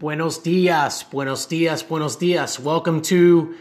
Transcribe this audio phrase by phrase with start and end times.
[0.00, 2.58] Buenos dias, buenos dias, buenos dias.
[2.58, 3.54] Welcome to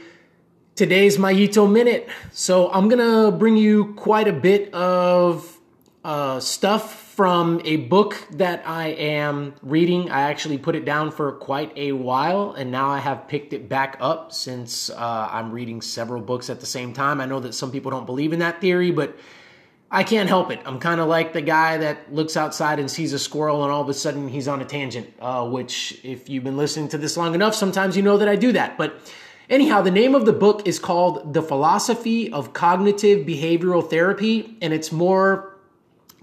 [0.73, 2.07] today's Mayito Minute.
[2.31, 5.59] So, I'm gonna bring you quite a bit of
[6.05, 10.11] uh, stuff from a book that I am reading.
[10.11, 13.67] I actually put it down for quite a while, and now I have picked it
[13.67, 17.19] back up since uh, I'm reading several books at the same time.
[17.19, 19.17] I know that some people don't believe in that theory, but
[19.91, 20.59] I can't help it.
[20.65, 23.81] I'm kind of like the guy that looks outside and sees a squirrel, and all
[23.81, 25.11] of a sudden he's on a tangent.
[25.19, 28.35] Uh, which, if you've been listening to this long enough, sometimes you know that I
[28.35, 28.77] do that.
[28.77, 28.99] But
[29.49, 34.73] anyhow, the name of the book is called The Philosophy of Cognitive Behavioral Therapy, and
[34.73, 35.57] it's more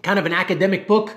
[0.03, 1.17] kind of an academic book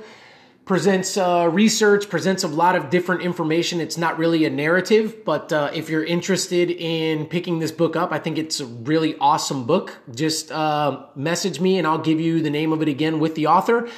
[0.69, 3.81] presents uh, research presents a lot of different information.
[3.81, 8.11] It's not really a narrative but uh, if you're interested in picking this book up
[8.11, 9.97] i think it's a really awesome book.
[10.13, 13.47] Just uh, message me and i'll give you the name of it again with the
[13.47, 13.89] author.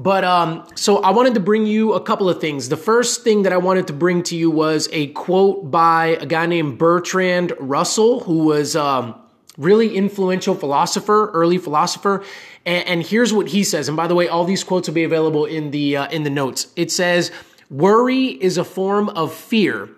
[0.00, 2.70] But um, so i wanted to bring you a couple of things.
[2.70, 6.26] The first thing that i wanted to bring to you was a quote by a
[6.26, 9.14] guy named bertrand russell who was um,
[9.56, 12.24] really influential philosopher early philosopher
[12.66, 13.88] and, and here's what he says.
[13.88, 16.30] And by the way, all these quotes will be available in the uh, in the
[16.30, 16.66] notes.
[16.76, 17.30] It says,
[17.70, 19.88] "Worry is a form of fear,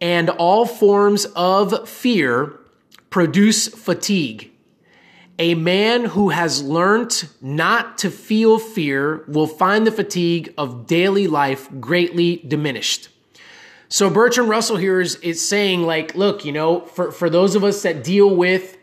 [0.00, 2.58] and all forms of fear
[3.10, 4.48] produce fatigue."
[5.38, 11.26] A man who has learnt not to feel fear will find the fatigue of daily
[11.26, 13.08] life greatly diminished.
[13.92, 17.62] So Bertrand Russell here is, is saying, like, look, you know, for, for those of
[17.62, 18.78] us that deal with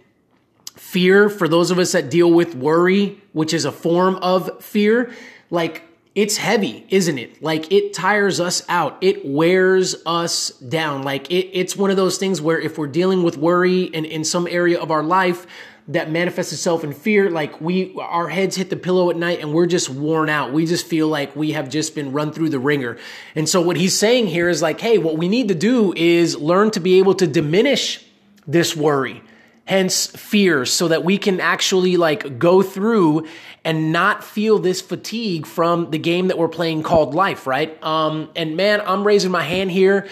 [0.76, 5.12] fear for those of us that deal with worry, which is a form of fear,
[5.50, 5.82] like
[6.14, 7.42] it's heavy, isn't it?
[7.42, 8.98] Like it tires us out.
[9.02, 11.02] It wears us down.
[11.02, 14.24] Like it, it's one of those things where if we're dealing with worry in, in
[14.24, 15.48] some area of our life
[15.90, 19.54] that manifests itself in fear, like we, our heads hit the pillow at night and
[19.54, 20.54] we're just worn out.
[20.54, 22.98] We just feel like we have just been run through the ringer.
[23.36, 26.38] And so what he's saying here is like, hey, what we need to do is
[26.38, 28.06] learn to be able to diminish
[28.48, 29.22] this worry
[29.66, 33.28] hence fear, so that we can actually like go through
[33.64, 37.82] and not feel this fatigue from the game that we're playing called life, right?
[37.84, 40.10] Um, and man, I'm raising my hand here.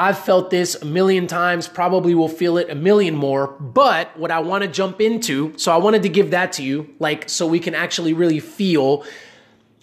[0.00, 3.48] I've felt this a million times, probably will feel it a million more.
[3.60, 6.94] But what I want to jump into, so I wanted to give that to you,
[6.98, 9.04] like, so we can actually really feel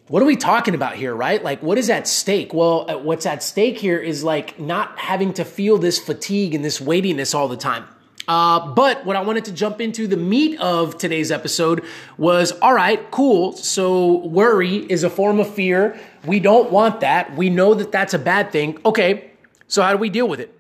[0.08, 1.44] what are we talking about here, right?
[1.44, 2.52] Like, what is at stake?
[2.52, 6.66] Well, uh, what's at stake here is like not having to feel this fatigue and
[6.66, 7.86] this weightiness all the time.
[8.28, 11.84] Uh, but what I wanted to jump into the meat of today's episode
[12.18, 13.54] was all right, cool.
[13.54, 16.00] So worry is a form of fear.
[16.26, 17.36] We don't want that.
[17.36, 18.80] We know that that's a bad thing.
[18.86, 19.32] Okay,
[19.68, 20.58] so how do we deal with it?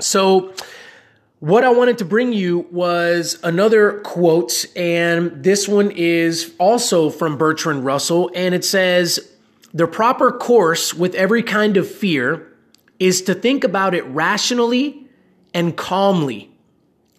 [0.00, 0.54] So,
[1.40, 7.38] what I wanted to bring you was another quote, and this one is also from
[7.38, 9.20] Bertrand Russell, and it says,
[9.72, 12.52] The proper course with every kind of fear
[12.98, 15.06] is to think about it rationally
[15.54, 16.50] and calmly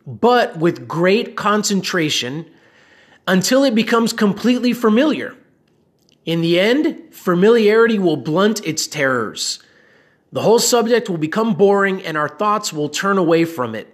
[0.10, 2.50] but with great concentration
[3.28, 5.36] until it becomes completely familiar.
[6.26, 9.60] In the end, familiarity will blunt its terrors.
[10.32, 13.94] The whole subject will become boring and our thoughts will turn away from it.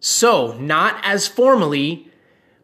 [0.00, 2.08] So, not as formally,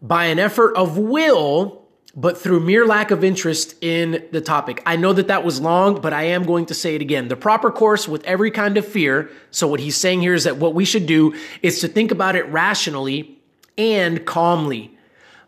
[0.00, 1.84] by an effort of will,
[2.16, 4.82] but through mere lack of interest in the topic.
[4.86, 7.28] I know that that was long, but I am going to say it again.
[7.28, 9.30] The proper course with every kind of fear.
[9.50, 12.36] So what he's saying here is that what we should do is to think about
[12.36, 13.40] it rationally
[13.76, 14.96] and calmly,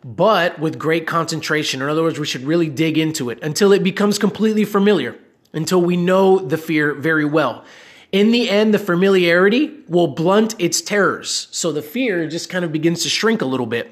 [0.05, 1.83] but with great concentration.
[1.83, 5.17] In other words, we should really dig into it until it becomes completely familiar,
[5.57, 7.65] until we know the fear very well.
[8.13, 11.49] In the end, the familiarity will blunt its terrors.
[11.51, 13.91] So the fear just kind of begins to shrink a little bit.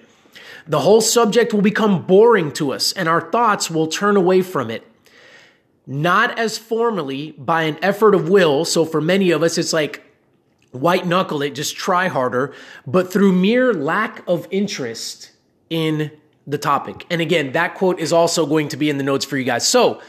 [0.66, 4.70] The whole subject will become boring to us and our thoughts will turn away from
[4.70, 4.86] it.
[5.86, 8.64] Not as formally by an effort of will.
[8.64, 10.02] So for many of us, it's like
[10.70, 12.54] white knuckle it, just try harder,
[12.86, 15.30] but through mere lack of interest
[15.70, 16.10] in
[16.46, 17.06] the topic.
[17.10, 19.66] And again, that quote is also going to be in the notes for you guys.
[19.66, 20.00] So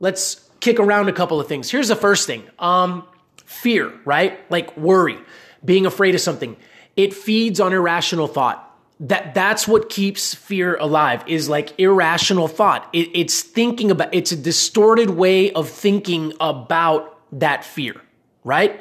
[0.00, 1.70] let's kick around a couple of things.
[1.70, 2.48] Here's the first thing.
[2.58, 3.06] Um,
[3.44, 4.38] fear, right?
[4.50, 5.18] Like worry,
[5.64, 6.56] being afraid of something.
[6.96, 8.64] It feeds on irrational thought
[9.00, 14.32] that that's what keeps fear alive is like irrational thought it, it's thinking about it's
[14.32, 17.94] a distorted way of thinking about that fear
[18.42, 18.80] right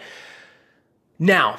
[1.19, 1.57] now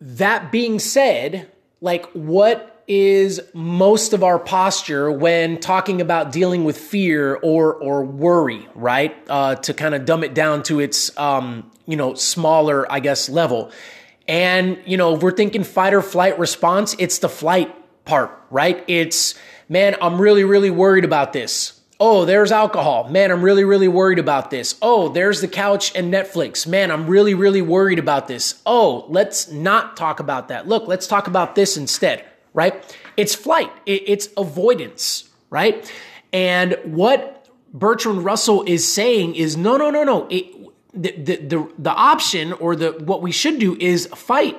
[0.00, 1.48] that being said
[1.80, 8.04] like what is most of our posture when talking about dealing with fear or or
[8.04, 12.90] worry right uh, to kind of dumb it down to its um, you know smaller
[12.90, 13.70] i guess level
[14.26, 17.74] and you know we're thinking fight or flight response it's the flight
[18.04, 18.82] part, right?
[18.88, 19.34] It's,
[19.68, 21.80] man, I'm really, really worried about this.
[22.00, 23.08] Oh, there's alcohol.
[23.08, 24.76] Man, I'm really, really worried about this.
[24.82, 26.66] Oh, there's the couch and Netflix.
[26.66, 28.60] Man, I'm really, really worried about this.
[28.66, 30.66] Oh, let's not talk about that.
[30.66, 32.98] Look, let's talk about this instead, right?
[33.16, 35.90] It's flight, it's avoidance, right?
[36.32, 40.26] And what Bertrand Russell is saying is no, no, no, no.
[40.30, 40.46] It,
[40.94, 44.56] the, the, the, the option or the what we should do is fight,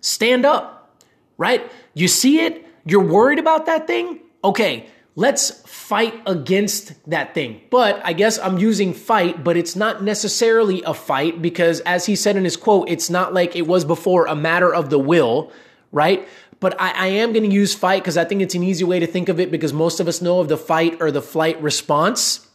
[0.00, 0.96] stand up,
[1.36, 1.70] right?
[1.94, 4.20] You see it, you're worried about that thing.
[4.44, 4.86] Okay,
[5.16, 7.60] let's fight against that thing.
[7.70, 12.14] But I guess I'm using fight, but it's not necessarily a fight because, as he
[12.14, 15.50] said in his quote, it's not like it was before a matter of the will,
[15.90, 16.28] right?
[16.60, 18.98] But I, I am going to use fight because I think it's an easy way
[18.98, 21.60] to think of it because most of us know of the fight or the flight
[21.62, 22.46] response.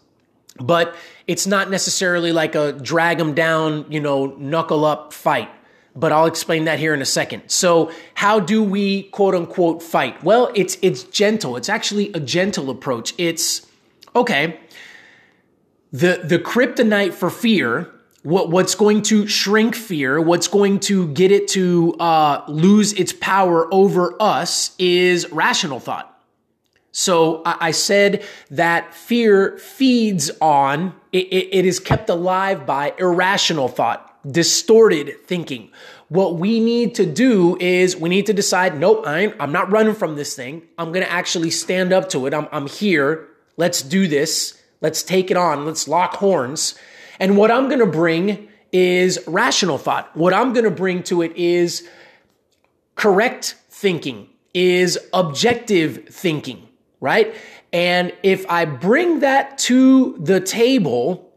[0.59, 0.95] But
[1.25, 5.49] it's not necessarily like a drag them down, you know, knuckle up fight
[5.95, 7.43] but I'll explain that here in a second.
[7.47, 10.23] So, how do we quote unquote fight?
[10.23, 11.55] Well, it's it's gentle.
[11.55, 13.13] It's actually a gentle approach.
[13.17, 13.67] It's
[14.15, 14.59] okay.
[15.91, 21.31] The the kryptonite for fear, what what's going to shrink fear, what's going to get
[21.31, 26.09] it to uh, lose its power over us is rational thought.
[26.95, 33.67] So I said that fear feeds on, it, it, it is kept alive by irrational
[33.67, 35.71] thought distorted thinking.
[36.09, 39.95] What we need to do is we need to decide, nope, I am not running
[39.95, 40.61] from this thing.
[40.77, 42.33] I'm going to actually stand up to it.
[42.33, 43.27] I'm, I'm here.
[43.57, 44.61] Let's do this.
[44.79, 45.65] Let's take it on.
[45.65, 46.75] Let's lock horns.
[47.19, 50.15] And what I'm going to bring is rational thought.
[50.15, 51.87] What I'm going to bring to it is
[52.95, 56.67] correct thinking, is objective thinking,
[56.99, 57.35] right?
[57.71, 61.33] And if I bring that to the table,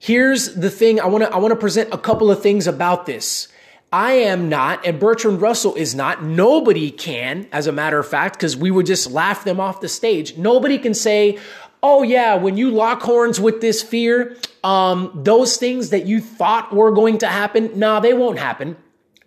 [0.00, 3.04] Here's the thing I want to I want to present a couple of things about
[3.04, 3.48] this.
[3.92, 6.24] I am not, and Bertrand Russell is not.
[6.24, 9.88] Nobody can, as a matter of fact, because we would just laugh them off the
[9.88, 10.38] stage.
[10.38, 11.38] Nobody can say,
[11.82, 16.74] oh yeah, when you lock horns with this fear, um, those things that you thought
[16.74, 18.76] were going to happen, nah, they won't happen.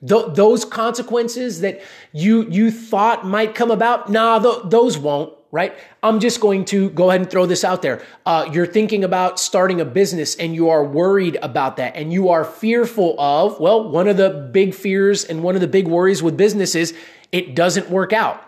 [0.08, 5.78] Th- those consequences that you you thought might come about, nah, th- those won't right?
[6.02, 8.02] I'm just going to go ahead and throw this out there.
[8.26, 12.30] Uh, you're thinking about starting a business and you are worried about that and you
[12.30, 16.24] are fearful of, well, one of the big fears and one of the big worries
[16.24, 16.96] with business is
[17.32, 18.44] it doesn't work out.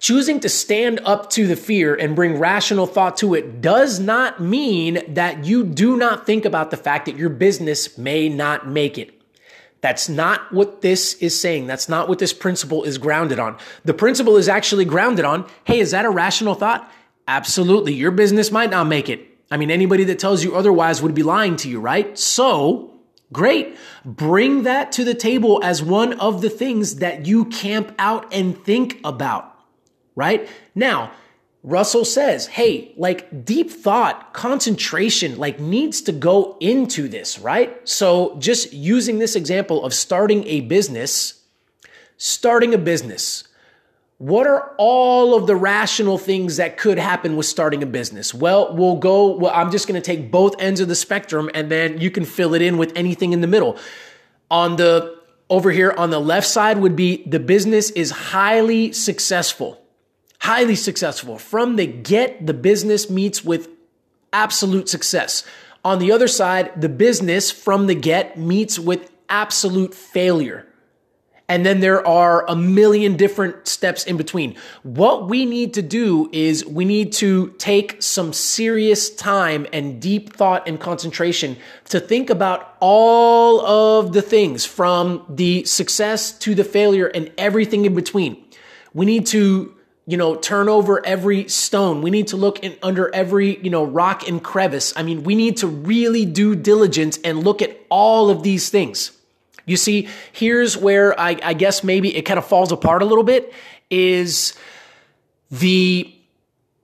[0.00, 4.40] Choosing to stand up to the fear and bring rational thought to it does not
[4.40, 8.96] mean that you do not think about the fact that your business may not make
[8.96, 9.20] it.
[9.80, 11.66] That's not what this is saying.
[11.66, 13.56] That's not what this principle is grounded on.
[13.84, 16.90] The principle is actually grounded on, hey, is that a rational thought?
[17.28, 17.94] Absolutely.
[17.94, 19.24] Your business might not make it.
[19.50, 22.18] I mean, anybody that tells you otherwise would be lying to you, right?
[22.18, 22.94] So,
[23.32, 23.76] great.
[24.04, 28.62] Bring that to the table as one of the things that you camp out and
[28.64, 29.57] think about,
[30.18, 30.48] right?
[30.74, 31.12] Now,
[31.62, 37.88] Russell says, hey, like deep thought, concentration, like needs to go into this, right?
[37.88, 41.40] So just using this example of starting a business,
[42.16, 43.44] starting a business,
[44.18, 48.34] what are all of the rational things that could happen with starting a business?
[48.34, 51.70] Well, we'll go, well, I'm just going to take both ends of the spectrum and
[51.70, 53.78] then you can fill it in with anything in the middle.
[54.50, 55.16] On the,
[55.48, 59.80] over here on the left side would be the business is highly successful
[60.40, 61.38] highly successful.
[61.38, 63.68] From the get, the business meets with
[64.32, 65.44] absolute success.
[65.84, 70.66] On the other side, the business from the get meets with absolute failure.
[71.50, 74.54] And then there are a million different steps in between.
[74.82, 80.34] What we need to do is we need to take some serious time and deep
[80.34, 81.56] thought and concentration
[81.88, 87.86] to think about all of the things from the success to the failure and everything
[87.86, 88.44] in between.
[88.92, 89.74] We need to
[90.08, 92.00] you know, turn over every stone.
[92.00, 94.94] We need to look in, under every, you know, rock and crevice.
[94.96, 99.12] I mean, we need to really do diligence and look at all of these things.
[99.66, 103.22] You see, here's where I, I guess maybe it kind of falls apart a little
[103.22, 103.52] bit
[103.90, 104.54] is
[105.50, 106.14] the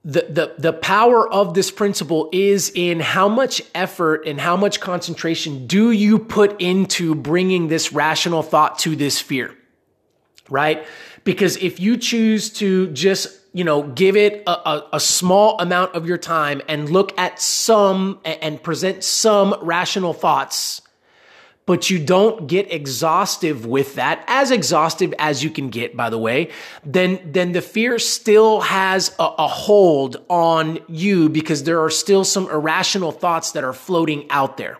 [0.04, 4.80] the, the, the power of this principle is in how much effort and how much
[4.80, 9.56] concentration do you put into bringing this rational thought to this fear,
[10.50, 10.86] right?
[11.24, 15.94] Because if you choose to just, you know, give it a, a, a small amount
[15.94, 20.82] of your time and look at some and present some rational thoughts,
[21.66, 26.18] but you don't get exhaustive with that, as exhaustive as you can get, by the
[26.18, 26.50] way,
[26.84, 32.22] then, then the fear still has a, a, hold on you because there are still
[32.22, 34.78] some irrational thoughts that are floating out there.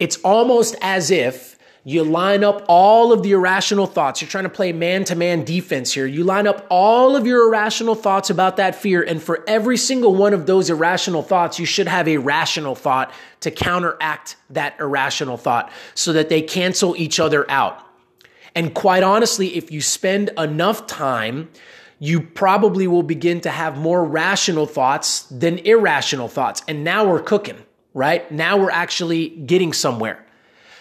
[0.00, 4.20] It's almost as if You line up all of the irrational thoughts.
[4.20, 6.06] You're trying to play man to man defense here.
[6.06, 9.02] You line up all of your irrational thoughts about that fear.
[9.02, 13.12] And for every single one of those irrational thoughts, you should have a rational thought
[13.40, 17.80] to counteract that irrational thought so that they cancel each other out.
[18.54, 21.48] And quite honestly, if you spend enough time,
[22.00, 26.62] you probably will begin to have more rational thoughts than irrational thoughts.
[26.68, 27.58] And now we're cooking,
[27.94, 28.30] right?
[28.30, 30.24] Now we're actually getting somewhere.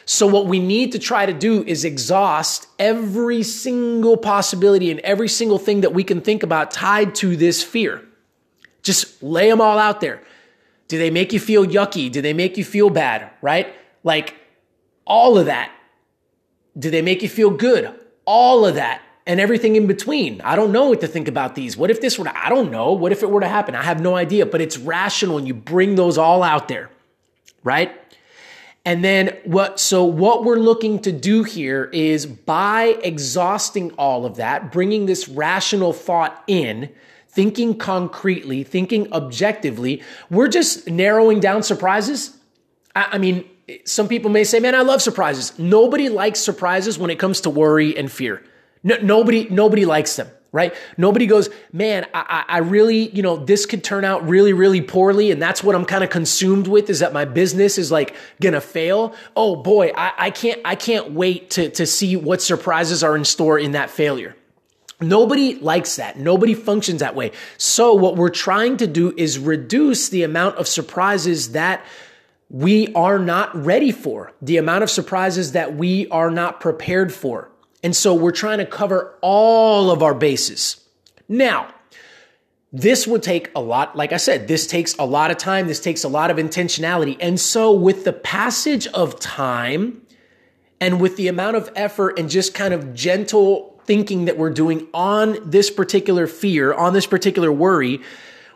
[0.09, 5.27] So what we need to try to do is exhaust every single possibility and every
[5.27, 8.01] single thing that we can think about tied to this fear.
[8.83, 10.23] Just lay them all out there.
[10.87, 12.09] Do they make you feel yucky?
[12.09, 13.29] Do they make you feel bad?
[13.41, 13.75] Right?
[14.05, 14.35] Like
[15.05, 15.73] all of that.
[16.79, 17.93] Do they make you feel good?
[18.23, 20.39] All of that and everything in between.
[20.39, 21.75] I don't know what to think about these.
[21.75, 22.93] What if this were to, I don't know.
[22.93, 23.75] What if it were to happen?
[23.75, 26.89] I have no idea, but it's rational and you bring those all out there,
[27.61, 27.91] right?
[28.87, 34.37] And then what, so what we're looking to do here is by exhausting all of
[34.37, 36.89] that, bringing this rational thought in,
[37.27, 42.37] thinking concretely, thinking objectively, we're just narrowing down surprises.
[42.95, 43.43] I, I mean,
[43.83, 45.59] some people may say, man, I love surprises.
[45.59, 48.41] Nobody likes surprises when it comes to worry and fear.
[48.83, 50.73] No, nobody, nobody likes them right?
[50.97, 55.31] Nobody goes, man, I, I really, you know, this could turn out really, really poorly.
[55.31, 58.61] And that's what I'm kind of consumed with is that my business is like gonna
[58.61, 59.15] fail.
[59.35, 63.25] Oh boy, I, I can't, I can't wait to, to see what surprises are in
[63.25, 64.35] store in that failure.
[64.99, 66.17] Nobody likes that.
[66.17, 67.31] Nobody functions that way.
[67.57, 71.85] So what we're trying to do is reduce the amount of surprises that
[72.49, 77.51] we are not ready for, the amount of surprises that we are not prepared for.
[77.87, 80.85] And so we're trying to cover all of our bases.
[81.29, 81.73] Now,
[82.73, 85.67] this would take a lot, like I said, this takes a lot of time.
[85.67, 87.15] This takes a lot of intentionality.
[87.21, 90.01] And so with the passage of time
[90.81, 94.85] and with the amount of effort and just kind of gentle thinking that we're doing
[94.93, 98.01] on this particular fear, on this particular worry,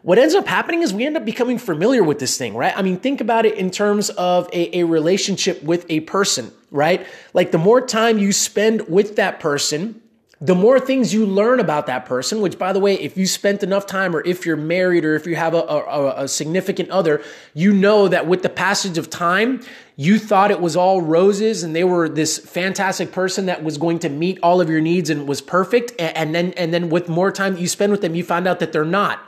[0.04, 2.76] what ends up happening is we end up becoming familiar with this thing, right?
[2.76, 7.06] I mean, think about it in terms of a, a, relationship with a person, right?
[7.34, 10.02] Like the more time you spend with that person,
[10.44, 13.62] the more things you learn about that person, which by the way, if you spent
[13.62, 17.22] enough time or if you're married or if you have a, a, a significant other,
[17.54, 19.62] you know that with the passage of time,
[19.98, 24.00] you thought it was all roses and they were this fantastic person that was going
[24.00, 25.94] to meet all of your needs and was perfect.
[26.00, 28.74] And then, and then with more time you spend with them, you find out that
[28.74, 29.20] they're not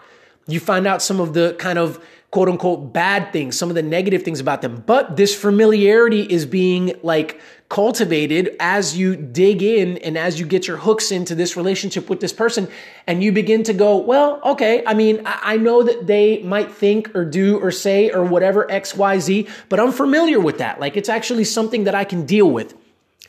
[0.47, 3.83] you find out some of the kind of quote unquote bad things, some of the
[3.83, 4.83] negative things about them.
[4.88, 10.67] But this familiarity is being like cultivated as you dig in and as you get
[10.67, 12.67] your hooks into this relationship with this person
[13.05, 17.15] and you begin to go, well, okay, I mean, I know that they might think
[17.15, 20.79] or do or say or whatever X, Y, Z, but I'm familiar with that.
[20.79, 22.73] Like it's actually something that I can deal with.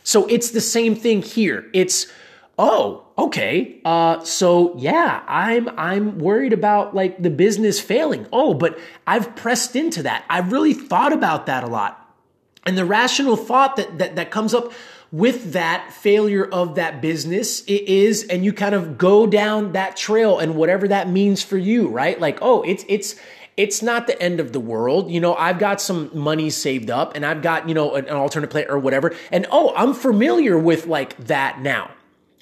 [0.02, 1.66] So it's the same thing here.
[1.72, 2.06] It's,
[2.58, 3.80] oh, okay.
[3.84, 8.26] Uh, so yeah, I'm, I'm worried about like the business failing.
[8.32, 10.24] Oh, but I've pressed into that.
[10.28, 12.00] I've really thought about that a lot.
[12.66, 14.72] And the rational thought that, that, that comes up
[15.12, 20.38] with that failure of that business is, and you kind of go down that trail
[20.38, 22.18] and whatever that means for you, right?
[22.18, 23.14] Like, oh, it's, it's,
[23.56, 25.12] it's not the end of the world.
[25.12, 28.16] You know, I've got some money saved up and I've got, you know, an, an
[28.16, 29.14] alternate plan or whatever.
[29.30, 31.92] And oh, I'm familiar with like that now.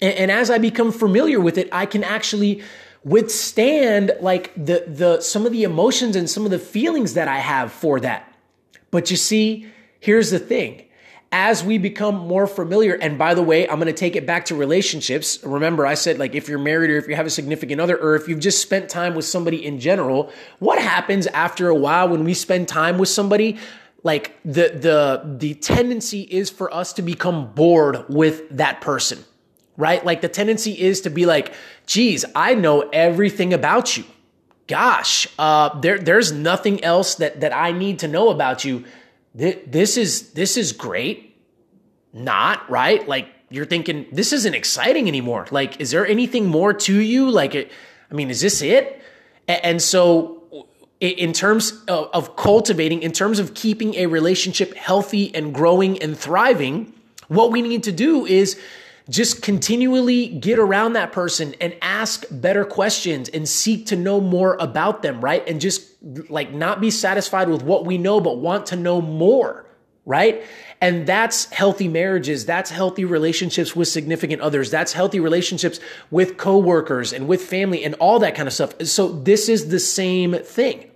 [0.02, 2.62] And, and as I become familiar with it, I can actually
[3.04, 7.38] withstand like the the some of the emotions and some of the feelings that I
[7.38, 8.32] have for that.
[8.90, 9.66] But you see,
[10.00, 10.84] here's the thing.
[11.34, 14.44] As we become more familiar, and by the way, I'm going to take it back
[14.46, 15.42] to relationships.
[15.42, 18.16] Remember, I said like if you're married or if you have a significant other or
[18.16, 22.24] if you've just spent time with somebody in general, what happens after a while when
[22.24, 23.56] we spend time with somebody?
[24.02, 29.24] Like the the the tendency is for us to become bored with that person
[29.76, 30.04] right?
[30.04, 31.52] Like the tendency is to be like,
[31.86, 34.04] geez, I know everything about you.
[34.66, 38.84] Gosh, uh, there, there's nothing else that, that I need to know about you.
[39.34, 41.36] This is, this is great.
[42.12, 43.06] Not, right?
[43.08, 45.46] Like you're thinking, this isn't exciting anymore.
[45.50, 47.30] Like, is there anything more to you?
[47.30, 47.72] Like, it,
[48.10, 49.02] I mean, is this it?
[49.48, 50.42] And so
[51.00, 56.92] in terms of cultivating, in terms of keeping a relationship healthy and growing and thriving,
[57.28, 58.60] what we need to do is
[59.08, 64.56] just continually get around that person and ask better questions and seek to know more
[64.60, 65.46] about them, right?
[65.48, 65.90] And just
[66.30, 69.66] like not be satisfied with what we know, but want to know more,
[70.04, 70.44] right?
[70.80, 72.44] And that's healthy marriages.
[72.44, 74.70] That's healthy relationships with significant others.
[74.70, 75.78] That's healthy relationships
[76.10, 78.80] with coworkers and with family and all that kind of stuff.
[78.82, 80.90] So this is the same thing,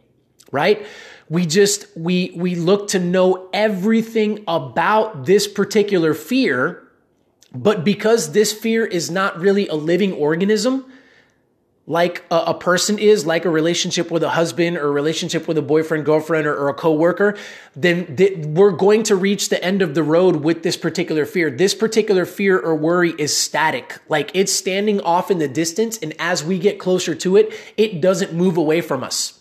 [0.50, 0.84] right?
[1.28, 6.85] We just we we look to know everything about this particular fear,
[7.56, 10.84] but because this fear is not really a living organism,
[11.86, 15.56] like a, a, person is, like a relationship with a husband or a relationship with
[15.56, 17.36] a boyfriend, girlfriend, or, or a coworker,
[17.76, 21.48] then th- we're going to reach the end of the road with this particular fear.
[21.48, 24.00] This particular fear or worry is static.
[24.08, 25.96] Like it's standing off in the distance.
[25.98, 29.40] And as we get closer to it, it doesn't move away from us.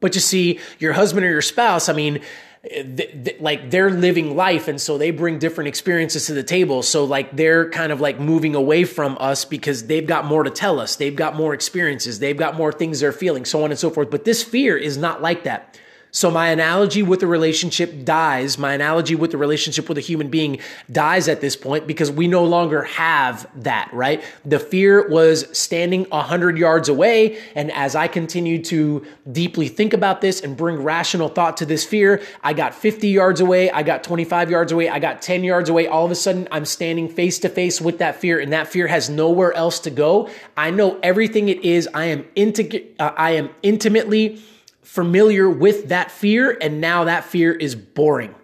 [0.00, 2.20] But you see, your husband or your spouse, I mean,
[2.68, 6.82] th- th- like they're living life and so they bring different experiences to the table.
[6.82, 10.50] So like they're kind of like moving away from us because they've got more to
[10.50, 10.96] tell us.
[10.96, 12.18] They've got more experiences.
[12.18, 14.10] They've got more things they're feeling so on and so forth.
[14.10, 15.78] But this fear is not like that
[16.10, 18.56] so my analogy with the relationship dies.
[18.56, 20.60] My analogy with the relationship with a human being
[20.90, 24.22] dies at this point because we no longer have that, right?
[24.44, 27.38] The fear was standing a hundred yards away.
[27.54, 31.84] And as I continued to deeply think about this and bring rational thought to this
[31.84, 33.70] fear, I got 50 yards away.
[33.70, 34.88] I got 25 yards away.
[34.88, 35.88] I got 10 yards away.
[35.88, 38.86] All of a sudden I'm standing face to face with that fear and that fear
[38.86, 40.30] has nowhere else to go.
[40.56, 41.86] I know everything it is.
[41.92, 44.40] I am, inti- uh, I am intimately
[44.88, 48.34] familiar with that fear, and now that fear is boring.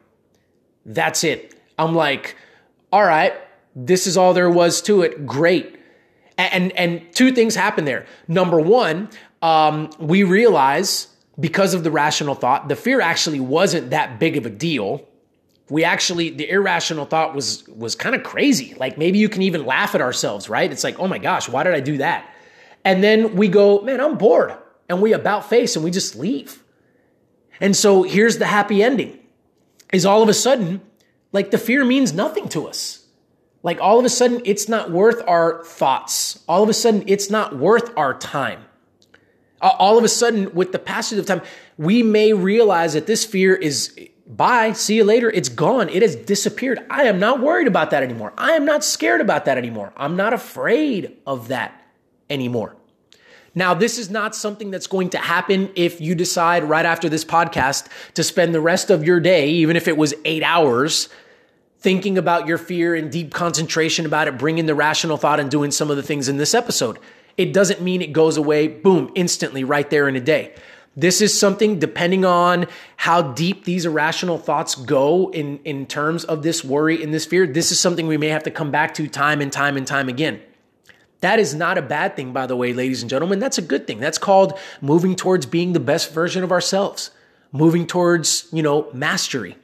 [0.85, 1.59] That's it.
[1.79, 2.37] I'm like,
[2.93, 3.33] all right,
[3.75, 5.25] this is all there was to it.
[5.25, 5.81] Great.
[6.37, 8.05] And and two things happen there.
[8.29, 9.09] Number one,
[9.41, 11.09] um, we realize
[11.41, 15.09] because of the rational thought, the fear actually wasn't that big of a deal.
[15.71, 18.75] We actually, the irrational thought was was kind of crazy.
[18.75, 20.71] Like maybe you can even laugh at ourselves, right?
[20.71, 22.31] It's like, oh my gosh, why did I do that?
[22.85, 24.55] And then we go, man, I'm bored
[24.88, 26.62] and we about face and we just leave.
[27.61, 29.19] And so here's the happy ending
[29.93, 30.81] is all of a sudden,
[31.33, 33.07] like the fear means nothing to us.
[33.62, 36.45] Like all of a sudden, it's not worth our thoughts.
[36.47, 38.64] All of a sudden, it's not worth our time.
[39.61, 41.41] All of a sudden, with the passage of time,
[41.79, 45.31] we may realize that this fear is bye, see you later.
[45.31, 45.88] It's gone.
[45.88, 46.85] It has disappeared.
[46.91, 48.33] I am not worried about that anymore.
[48.37, 49.93] I am not scared about that anymore.
[49.97, 51.81] I'm not afraid of that
[52.29, 52.76] anymore.
[53.55, 57.25] Now, this is not something that's going to happen if you decide right after this
[57.25, 61.09] podcast to spend the rest of your day, even if it was eight hours,
[61.79, 65.71] thinking about your fear and deep concentration about it, bringing the rational thought and doing
[65.71, 66.99] some of the things in this episode.
[67.37, 70.55] It doesn't mean it goes away, boom, instantly right there in a day.
[70.97, 76.43] This is something depending on how deep these irrational thoughts go in, in terms of
[76.43, 77.47] this worry and this fear.
[77.47, 80.09] This is something we may have to come back to time and time and time
[80.09, 80.40] again.
[81.25, 83.39] That is not a bad thing, by the way, ladies and gentlemen.
[83.39, 83.99] That's a good thing.
[83.99, 87.13] That's called moving towards being the best version of ourselves,
[87.51, 89.57] moving towards, you know, mastery.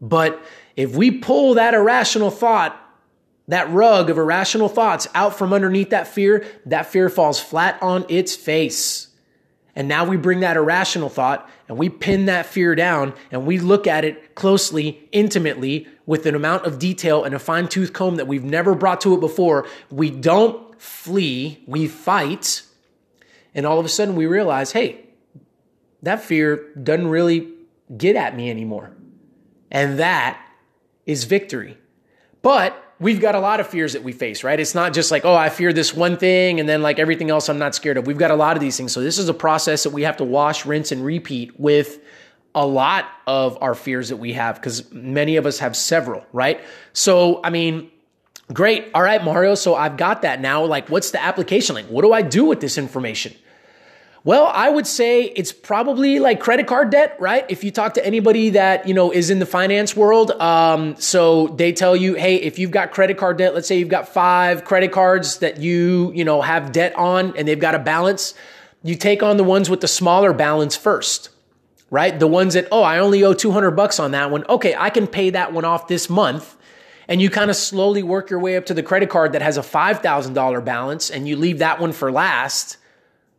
[0.00, 0.42] But
[0.74, 2.76] if we pull that irrational thought,
[3.46, 8.04] that rug of irrational thoughts out from underneath that fear, that fear falls flat on
[8.08, 9.06] its face.
[9.76, 13.60] And now we bring that irrational thought and we pin that fear down and we
[13.60, 18.16] look at it closely, intimately, with an amount of detail and a fine tooth comb
[18.16, 19.66] that we've never brought to it before.
[19.90, 22.62] We don't flee, we fight.
[23.54, 25.04] And all of a sudden we realize, hey,
[26.02, 27.52] that fear doesn't really
[27.96, 28.92] get at me anymore.
[29.70, 30.40] And that
[31.04, 31.76] is victory.
[32.42, 34.58] But we've got a lot of fears that we face, right?
[34.58, 37.48] It's not just like, oh, I fear this one thing and then like everything else
[37.48, 38.06] I'm not scared of.
[38.06, 38.92] We've got a lot of these things.
[38.92, 41.98] So this is a process that we have to wash, rinse, and repeat with
[42.56, 46.60] a lot of our fears that we have because many of us have several, right?
[46.94, 47.90] So, I mean,
[48.52, 48.88] great.
[48.94, 49.54] All right, Mario.
[49.54, 50.64] So I've got that now.
[50.64, 51.74] Like, what's the application?
[51.74, 53.34] Like, what do I do with this information?
[54.24, 57.44] Well, I would say it's probably like credit card debt, right?
[57.48, 61.46] If you talk to anybody that, you know, is in the finance world, um, so
[61.48, 64.64] they tell you, hey, if you've got credit card debt, let's say you've got five
[64.64, 68.34] credit cards that you, you know, have debt on and they've got a balance,
[68.82, 71.28] you take on the ones with the smaller balance first,
[71.90, 72.18] right?
[72.18, 74.44] The ones that, oh, I only owe 200 bucks on that one.
[74.48, 76.56] Okay, I can pay that one off this month.
[77.08, 79.56] And you kind of slowly work your way up to the credit card that has
[79.56, 82.78] a $5,000 balance and you leave that one for last,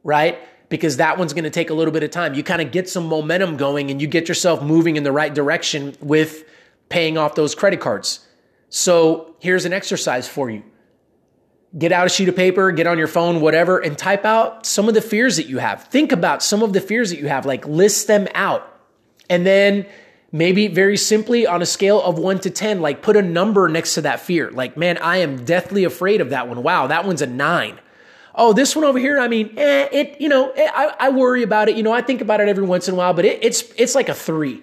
[0.05, 0.39] right?
[0.69, 2.33] because that one's going to take a little bit of time.
[2.33, 5.33] You kind of get some momentum going and you get yourself moving in the right
[5.33, 6.43] direction with
[6.89, 8.25] paying off those credit cards.
[8.69, 10.63] So here's an exercise for you.
[11.77, 14.87] Get out a sheet of paper, get on your phone, whatever, and type out some
[14.87, 15.83] of the fears that you have.
[15.85, 18.73] Think about some of the fears that you have, like list them out.
[19.29, 19.85] And then
[20.31, 23.95] maybe very simply on a scale of one to 10, like put a number next
[23.95, 24.49] to that fear.
[24.51, 26.63] Like, man, I am deathly afraid of that one.
[26.63, 27.79] Wow, that one's a nine.
[28.33, 31.43] Oh, this one over here, I mean, eh, it, you know, eh, I, I worry
[31.43, 31.75] about it.
[31.75, 33.95] You know, I think about it every once in a while, but it, it's, it's
[33.95, 34.61] like a three.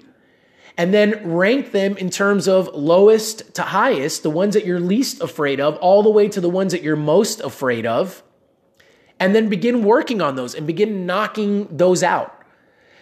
[0.77, 5.21] And then rank them in terms of lowest to highest, the ones that you're least
[5.21, 8.23] afraid of, all the way to the ones that you're most afraid of.
[9.21, 12.33] And then begin working on those and begin knocking those out.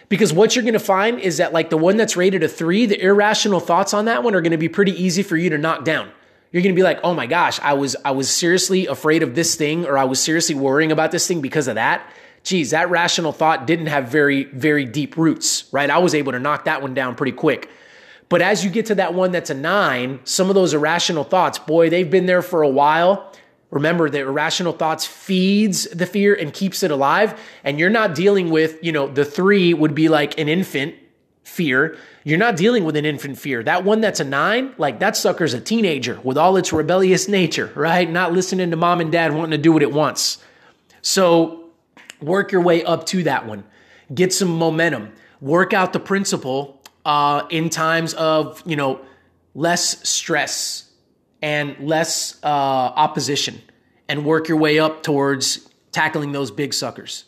[0.07, 2.85] Because what you're going to find is that, like the one that's rated a three,
[2.85, 5.57] the irrational thoughts on that one are going to be pretty easy for you to
[5.57, 6.11] knock down.
[6.51, 9.33] You're going to be like, oh my gosh, I was, I was seriously afraid of
[9.33, 12.07] this thing, or I was seriously worrying about this thing because of that.
[12.43, 15.89] Geez, that rational thought didn't have very, very deep roots, right?
[15.89, 17.69] I was able to knock that one down pretty quick.
[18.29, 21.59] But as you get to that one that's a nine, some of those irrational thoughts,
[21.59, 23.31] boy, they've been there for a while
[23.73, 27.39] Remember that irrational thoughts feeds the fear and keeps it alive.
[27.63, 30.93] And you're not dealing with, you know, the three would be like an infant
[31.43, 31.97] fear.
[32.23, 33.63] You're not dealing with an infant fear.
[33.63, 37.71] That one that's a nine, like that sucker's a teenager with all its rebellious nature,
[37.73, 38.07] right?
[38.07, 40.37] Not listening to mom and dad wanting to do what it wants.
[41.01, 41.62] So
[42.23, 43.63] work your way up to that one.
[44.13, 45.13] Get some momentum.
[45.41, 49.01] Work out the principle uh, in times of, you know,
[49.55, 50.89] less stress,
[51.43, 53.61] and less uh, opposition
[54.07, 57.25] and work your way up towards tackling those big suckers.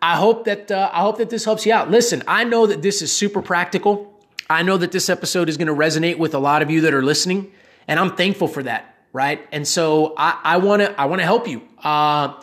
[0.00, 1.90] I hope that uh, I hope that this helps you out.
[1.90, 4.18] Listen, I know that this is super practical.
[4.48, 6.94] I know that this episode is going to resonate with a lot of you that
[6.94, 7.52] are listening,
[7.86, 8.94] and I'm thankful for that.
[9.12, 11.62] Right, and so I want to I want to help you.
[11.82, 12.40] Uh,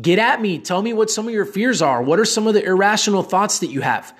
[0.00, 0.58] get at me.
[0.58, 2.02] Tell me what some of your fears are.
[2.02, 4.14] What are some of the irrational thoughts that you have?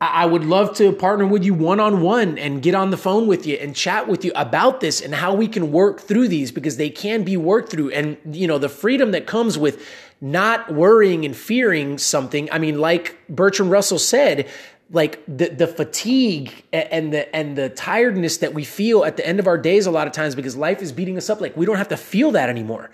[0.00, 3.28] I would love to partner with you one on one and get on the phone
[3.28, 6.50] with you and chat with you about this and how we can work through these
[6.50, 7.92] because they can be worked through.
[7.92, 9.86] And, you know, the freedom that comes with
[10.20, 12.50] not worrying and fearing something.
[12.50, 14.48] I mean, like Bertrand Russell said,
[14.90, 19.40] like the, the fatigue and the and the tiredness that we feel at the end
[19.40, 21.64] of our days a lot of times because life is beating us up like we
[21.64, 22.90] don't have to feel that anymore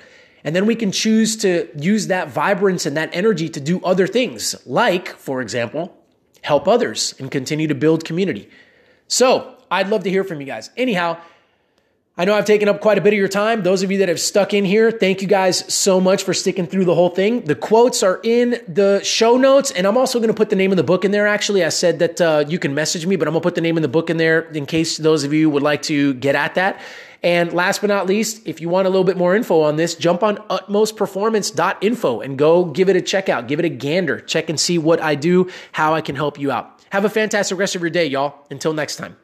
[0.49, 4.07] and then we can choose to use that vibrance and that energy to do other
[4.07, 5.95] things like for example
[6.41, 8.49] help others and continue to build community.
[9.09, 10.71] So I'd love to hear from you guys.
[10.75, 11.19] Anyhow,
[12.17, 13.63] I know I've taken up quite a bit of your time.
[13.63, 16.67] Those of you that have stuck in here, thank you guys so much for sticking
[16.67, 17.43] through the whole thing.
[17.43, 20.73] The quotes are in the show notes, and I'm also going to put the name
[20.73, 21.27] of the book in there.
[21.27, 23.61] Actually, I said that uh, you can message me, but I'm going to put the
[23.61, 26.35] name of the book in there in case those of you would like to get
[26.35, 26.81] at that.
[27.23, 29.95] And last but not least, if you want a little bit more info on this,
[29.95, 34.49] jump on utmostperformance.info and go give it a check out, give it a gander, check
[34.49, 36.81] and see what I do, how I can help you out.
[36.91, 38.47] Have a fantastic rest of your day, y'all.
[38.51, 39.17] Until next time.